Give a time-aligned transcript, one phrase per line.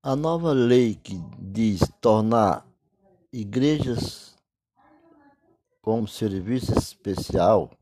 [0.00, 2.64] A nova lei que diz tornar
[3.32, 4.36] igrejas
[5.82, 7.72] como serviço especial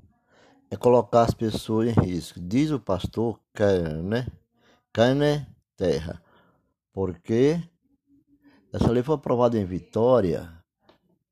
[0.70, 4.26] é colocar as pessoas em risco, diz o pastor Kane,
[4.94, 6.22] Kane Terra,
[6.90, 7.62] porque
[8.72, 10.50] essa lei foi aprovada em Vitória,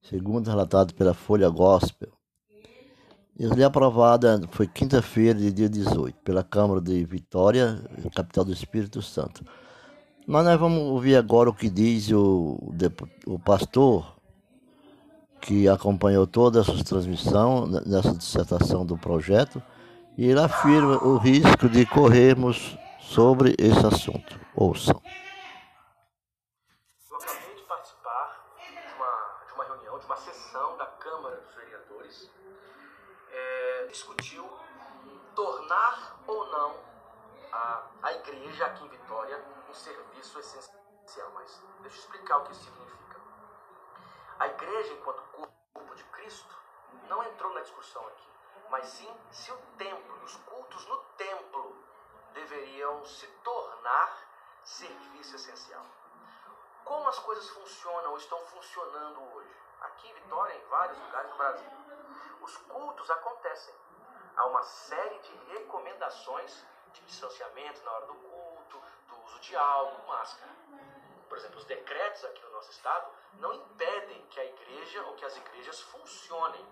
[0.03, 2.13] segundo relatado pela Folha Gospel.
[3.39, 7.83] E a lei aprovada foi quinta-feira, dia 18, pela Câmara de Vitória,
[8.15, 9.43] capital do Espírito Santo.
[10.27, 12.59] Mas nós vamos ouvir agora o que diz o,
[13.27, 14.17] o pastor
[15.39, 19.63] que acompanhou toda essa transmissão, nessa dissertação do projeto,
[20.17, 24.41] e ele afirma o risco de corrermos sobre esse assunto.
[24.57, 24.99] Ouçam.
[27.11, 31.55] Eu acabei de participar de uma, de uma reunião, de uma sessão da Câmara dos
[31.55, 32.31] Vereadores,
[33.31, 34.45] é, discutiu
[35.35, 36.94] tornar ou não
[37.55, 41.31] a, a igreja aqui em Vitória um serviço essencial.
[41.35, 43.21] Mas deixa eu explicar o que isso significa.
[44.41, 46.57] A igreja, enquanto corpo de Cristo,
[47.09, 48.29] não entrou na discussão aqui,
[48.71, 51.77] mas sim se o templo os cultos no templo
[52.33, 54.19] deveriam se tornar
[54.65, 55.85] serviço essencial.
[56.85, 59.55] Como as coisas funcionam ou estão funcionando hoje?
[59.83, 61.71] Aqui em Vitória, em vários lugares do Brasil.
[62.41, 63.75] Os cultos acontecem.
[64.37, 66.65] Há uma série de recomendações
[66.95, 70.53] de distanciamento na hora do culto, do uso de álcool, máscara.
[71.29, 75.25] Por exemplo, os decretos aqui no nosso estado não impedem que a igreja ou que
[75.25, 76.65] as igrejas funcionem.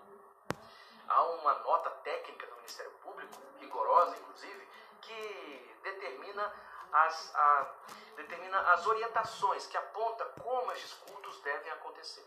[1.08, 4.68] Há uma nota técnica do Ministério Público, rigorosa inclusive,
[5.00, 6.52] que determina
[6.92, 7.74] as, a,
[8.16, 12.24] determina as orientações, que aponta como estes cultos devem acontecer.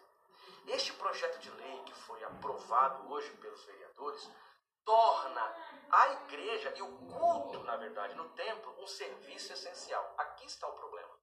[0.67, 4.29] Este projeto de lei que foi aprovado hoje pelos vereadores
[4.85, 5.55] torna
[5.91, 10.13] a igreja e o culto, na verdade, no templo, um serviço essencial.
[10.17, 11.19] Aqui está o problema.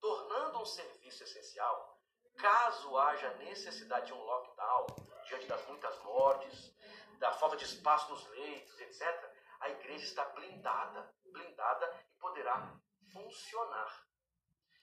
[0.00, 1.98] Tornando um serviço essencial,
[2.36, 4.86] caso haja necessidade de um lockdown,
[5.26, 6.74] diante das muitas mortes,
[7.18, 12.76] da falta de espaço nos leitos, etc., a igreja está blindada, blindada e poderá
[13.12, 14.04] funcionar.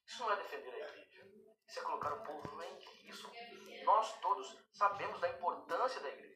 [0.08, 1.24] Isso não é defender a igreja,
[1.68, 3.32] isso é colocar o povo em risco.
[3.84, 6.31] Nós todos sabemos da importância da igreja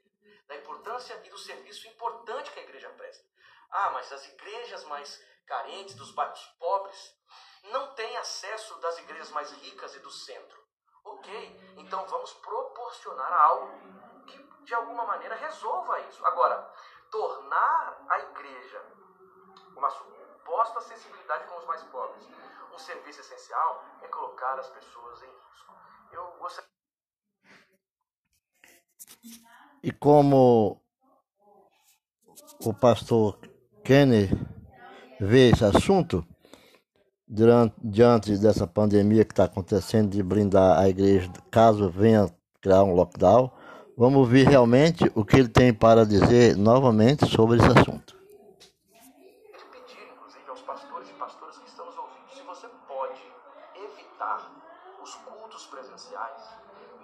[0.56, 3.26] da importância e do serviço importante que a igreja presta.
[3.70, 7.16] Ah, mas as igrejas mais carentes, dos bairros pobres,
[7.64, 10.64] não têm acesso das igrejas mais ricas e do centro.
[11.04, 16.26] Ok, então vamos proporcionar algo que de alguma maneira resolva isso.
[16.26, 16.74] Agora,
[17.12, 18.82] tornar a igreja
[19.76, 22.28] uma suposta sensibilidade com os mais pobres
[22.74, 25.74] um serviço essencial é colocar as pessoas em risco.
[26.12, 26.70] Eu gostaria.
[29.85, 30.81] E como
[32.66, 33.38] o pastor
[33.84, 34.28] Kenny
[35.22, 36.25] vê esse assunto,
[37.28, 42.95] durante, diante dessa pandemia que está acontecendo, de blindar a igreja, caso venha criar um
[42.95, 43.51] lockdown,
[43.95, 48.16] vamos ouvir realmente o que ele tem para dizer novamente sobre esse assunto.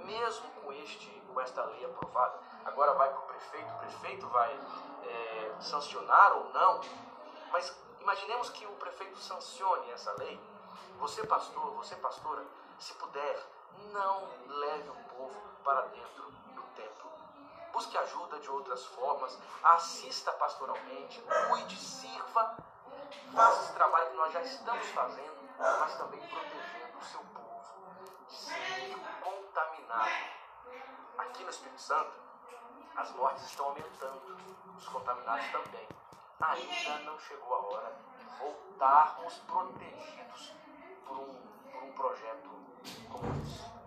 [0.04, 4.60] Mesmo com, este, esta lei aprovada, agora vai para o prefeito, o prefeito vai
[5.04, 6.82] é, sancionar ou não,
[7.52, 10.40] mas imaginemos que o prefeito sancione essa lei.
[11.00, 12.44] Você, pastor, você, pastora,
[12.78, 13.40] se puder,
[13.92, 17.12] não leve o povo para dentro do templo.
[17.72, 22.58] Busque ajuda de outras formas, assista pastoralmente, cuide, sirva,
[23.34, 28.28] faça esse trabalho que nós já estamos fazendo, mas também protegendo o seu povo.
[28.30, 30.08] Sem contaminar.
[31.18, 32.12] Aqui no Espírito Santo,
[32.96, 34.38] as mortes estão aumentando,
[34.78, 35.88] os contaminados também.
[36.40, 40.54] Ainda não chegou a hora de voltarmos protegidos
[41.06, 41.34] por um,
[41.72, 42.50] por um projeto
[43.10, 43.81] como esse.